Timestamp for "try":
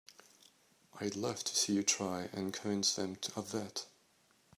1.83-2.23